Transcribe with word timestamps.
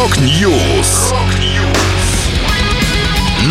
Rock 0.00 0.50
News. 0.50 1.12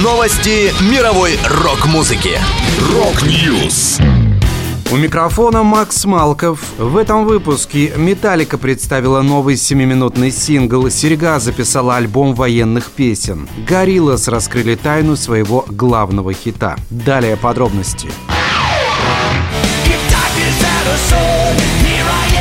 Новости 0.01 0.73
мировой 0.81 1.37
рок-музыки. 1.47 2.39
Rock 2.91 3.39
News. 3.39 3.99
У 4.91 4.95
микрофона 4.95 5.61
Макс 5.61 6.05
Малков. 6.05 6.61
В 6.79 6.97
этом 6.97 7.25
выпуске 7.25 7.93
Металлика 7.95 8.57
представила 8.57 9.21
новый 9.21 9.57
семиминутный 9.57 10.31
сингл, 10.31 10.89
Серега 10.89 11.39
записала 11.39 11.97
альбом 11.97 12.33
военных 12.33 12.89
песен. 12.89 13.47
Gorillaz 13.67 14.27
раскрыли 14.27 14.73
тайну 14.73 15.15
своего 15.15 15.65
главного 15.67 16.33
хита. 16.33 16.77
Далее 16.89 17.37
подробности. 17.37 18.07
Here 21.89 22.05
I 22.09 22.35
am. 22.35 22.38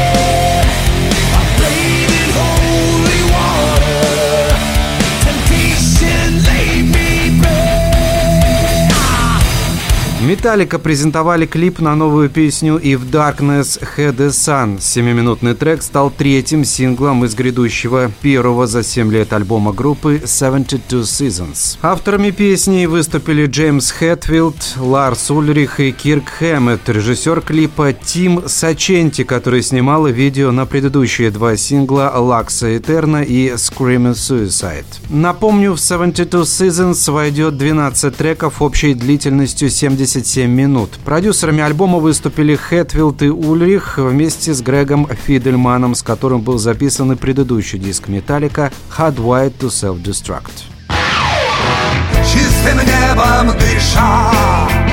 Металлика 10.29 10.79
презентовали 10.79 11.47
клип 11.47 11.79
на 11.81 11.97
новую 11.97 12.29
песню 12.29 12.77
«If 12.77 13.11
Darkness 13.11 13.81
Had 13.97 14.21
a 14.21 14.27
Sun». 14.27 14.79
Семиминутный 14.79 15.55
трек 15.55 15.83
стал 15.83 16.11
третьим 16.11 16.67
синглом 16.67 17.25
из 17.25 17.35
грядущего 17.35 18.11
первого 18.21 18.67
за 18.67 18.83
7 18.83 19.11
лет 19.11 19.33
альбома 19.33 19.73
группы 19.73 20.21
«72 20.23 20.83
Seasons». 21.05 21.79
Авторами 21.81 22.31
песни 22.31 22.85
выступили 22.85 23.47
Джеймс 23.47 23.91
Хэтфилд, 23.91 24.75
Ларс 24.77 25.31
Ульрих 25.31 25.81
и 25.81 25.93
Кирк 25.93 26.29
Хэммет, 26.29 26.87
режиссер 26.87 27.41
клипа 27.41 27.95
Тим 27.95 28.47
Саченти, 28.47 29.25
который 29.25 29.63
снимал 29.63 30.05
видео 30.09 30.53
на 30.53 30.67
предыдущие 30.67 31.31
два 31.31 31.57
сингла 31.57 32.13
«Лакса 32.15 32.77
Этерна» 32.77 33.23
и 33.23 33.53
«Screaming 33.53 34.13
Suicide». 34.13 34.85
Напомню, 35.09 35.73
в 35.73 35.79
«72 35.79 36.43
Seasons» 36.43 37.11
войдет 37.11 37.57
12 37.57 38.15
треков 38.15 38.61
общей 38.61 38.93
длительностью 38.93 39.71
77 40.19 40.51
минут. 40.51 40.91
Продюсерами 41.05 41.63
альбома 41.63 41.99
выступили 41.99 42.57
Хэтфилд 42.57 43.23
и 43.23 43.31
Ульрих 43.31 43.99
вместе 43.99 44.53
с 44.53 44.61
Грегом 44.61 45.09
Фидельманом, 45.27 45.95
с 45.95 46.03
которым 46.03 46.41
был 46.41 46.59
записан 46.59 47.13
и 47.13 47.17
предыдущий 47.17 47.79
диск 47.79 48.09
Металлика 48.09 48.73
«Hardwired 48.97 49.55
to 49.61 49.69
Self-Destruct». 49.69 50.51
чистым 52.25 52.79
небом 52.79 53.57
дыша 53.59 54.88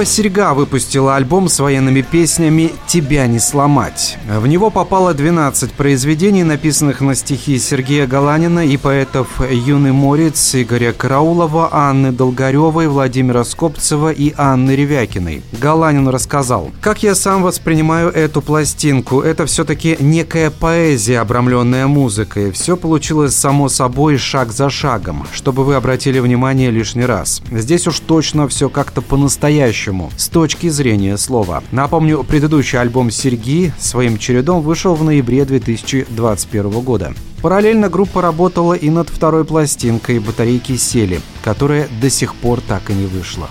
Группа 0.00 0.12
«Серега» 0.12 0.54
выпустила 0.54 1.14
альбом 1.14 1.50
с 1.50 1.60
военными 1.60 2.00
песнями 2.00 2.72
«Тебя 2.86 3.26
не 3.26 3.38
сломать». 3.38 4.16
В 4.26 4.46
него 4.46 4.70
попало 4.70 5.12
12 5.12 5.72
произведений, 5.72 6.42
написанных 6.42 7.02
на 7.02 7.14
стихи 7.14 7.58
Сергея 7.58 8.06
Галанина 8.06 8.64
и 8.66 8.78
поэтов 8.78 9.42
Юны 9.50 9.92
Морец, 9.92 10.54
Игоря 10.54 10.94
Караулова, 10.94 11.68
Анны 11.70 12.12
Долгаревой, 12.12 12.88
Владимира 12.88 13.44
Скопцева 13.44 14.10
и 14.10 14.32
Анны 14.38 14.70
Ревякиной. 14.70 15.42
Галанин 15.60 16.08
рассказал, 16.08 16.70
«Как 16.80 17.02
я 17.02 17.14
сам 17.14 17.42
воспринимаю 17.42 18.08
эту 18.08 18.40
пластинку, 18.40 19.20
это 19.20 19.44
все-таки 19.44 19.98
некая 20.00 20.50
поэзия, 20.50 21.20
обрамленная 21.20 21.86
музыкой. 21.86 22.52
Все 22.52 22.78
получилось 22.78 23.36
само 23.36 23.68
собой, 23.68 24.16
шаг 24.16 24.50
за 24.50 24.70
шагом, 24.70 25.26
чтобы 25.34 25.62
вы 25.62 25.74
обратили 25.74 26.20
внимание 26.20 26.70
лишний 26.70 27.04
раз. 27.04 27.42
Здесь 27.50 27.86
уж 27.86 28.00
точно 28.00 28.48
все 28.48 28.70
как-то 28.70 29.02
по-настоящему, 29.02 29.89
с 30.16 30.28
точки 30.28 30.68
зрения 30.68 31.16
слова. 31.16 31.62
Напомню, 31.72 32.24
предыдущий 32.24 32.78
альбом 32.78 33.10
Серги 33.10 33.72
своим 33.78 34.18
чередом 34.18 34.62
вышел 34.62 34.94
в 34.94 35.04
ноябре 35.04 35.44
2021 35.44 36.70
года. 36.80 37.14
Параллельно 37.42 37.88
группа 37.88 38.20
работала 38.20 38.74
и 38.74 38.90
над 38.90 39.08
второй 39.08 39.44
пластинкой 39.44 40.18
«Батарейки 40.18 40.76
сели», 40.76 41.20
которая 41.42 41.88
до 42.00 42.10
сих 42.10 42.34
пор 42.34 42.60
так 42.60 42.90
и 42.90 42.92
не 42.92 43.06
вышла. 43.06 43.48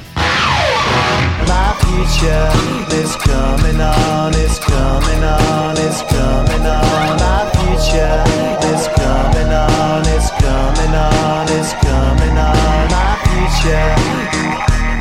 My 1.48 1.74
future 1.82 2.52
is 2.92 3.16
coming 3.24 3.80
on, 3.80 4.32
it's 4.34 4.60
coming 4.60 5.24
on, 5.24 5.69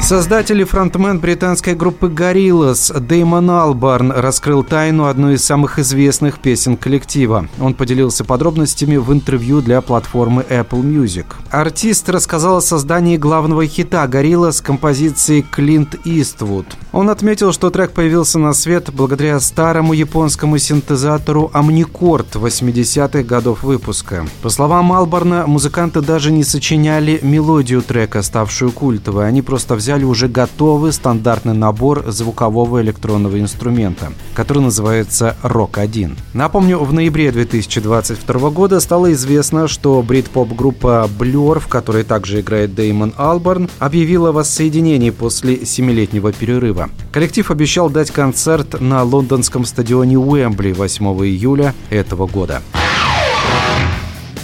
Создатель 0.09 0.59
и 0.63 0.65
фронтмен 0.65 1.19
британской 1.19 1.75
группы 1.75 2.07
Gorillaz 2.07 2.99
Дэймон 2.99 3.51
Албарн 3.51 4.11
раскрыл 4.11 4.65
тайну 4.65 5.05
одной 5.05 5.35
из 5.35 5.45
самых 5.45 5.79
известных 5.79 6.39
песен 6.39 6.79
коллектива. 6.79 7.47
Он 7.61 7.75
поделился 7.75 8.25
подробностями 8.25 8.97
в 8.97 9.13
интервью 9.13 9.61
для 9.61 9.83
платформы 9.83 10.47
Apple 10.49 10.81
Music. 10.81 11.27
Артист 11.51 12.09
рассказал 12.09 12.57
о 12.57 12.63
создании 12.63 13.19
главного 13.19 13.67
хита 13.67 14.03
Gorillaz 14.07 14.63
композиции 14.63 15.43
Клинт 15.43 15.97
Иствуд. 16.07 16.65
Он 16.93 17.11
отметил, 17.11 17.53
что 17.53 17.69
трек 17.69 17.93
появился 17.93 18.39
на 18.39 18.55
свет 18.55 18.89
благодаря 18.91 19.39
старому 19.41 19.93
японскому 19.93 20.57
синтезатору 20.57 21.51
Omnichord 21.53 22.33
80-х 22.33 23.25
годов 23.25 23.63
выпуска. 23.63 24.25
По 24.41 24.49
словам 24.49 24.91
Албарна, 24.91 25.47
музыканты 25.47 26.01
даже 26.01 26.33
не 26.33 26.45
сочиняли 26.45 27.21
мелодию 27.23 27.83
трека, 27.83 28.23
ставшую 28.23 28.73
культовой. 28.73 29.29
Они 29.29 29.43
просто 29.43 29.75
взяли 29.75 29.98
уже 30.05 30.29
готовый 30.29 30.93
стандартный 30.93 31.55
набор 31.55 32.05
звукового 32.09 32.83
электронного 32.83 33.41
инструмента, 33.41 34.13
который 34.35 34.63
называется 34.63 35.37
Rock 35.43 35.79
1. 35.79 36.17
Напомню, 36.35 36.79
в 36.79 36.93
ноябре 36.93 37.33
2022 37.33 38.51
года 38.51 38.81
стало 38.81 39.13
известно, 39.13 39.69
что 39.69 40.03
брит-поп-группа 40.03 41.09
Blur, 41.19 41.61
в 41.61 41.69
которой 41.69 42.05
также 42.05 42.41
играет 42.41 42.75
Дэймон 42.75 43.15
Албарн, 43.17 43.69
объявила 43.79 44.31
о 44.31 44.33
воссоединении 44.33 45.11
после 45.11 45.65
семилетнего 45.65 46.33
перерыва. 46.33 46.91
Коллектив 47.13 47.51
обещал 47.51 47.91
дать 47.91 48.11
концерт 48.11 48.81
на 48.81 49.03
лондонском 49.03 49.65
стадионе 49.65 50.19
Уэмбли 50.19 50.73
8 50.73 51.05
июля 51.25 51.75
этого 51.91 52.27
года. 52.27 52.63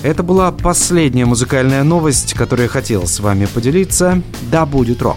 Это 0.05 0.23
была 0.23 0.53
последняя 0.53 1.25
музыкальная 1.25 1.83
новость, 1.83 2.35
которую 2.35 2.65
я 2.65 2.69
хотел 2.69 3.07
с 3.07 3.21
вами 3.21 3.47
поделиться. 3.47 4.21
Да 4.51 4.67
будет 4.67 5.01
рок! 5.01 5.17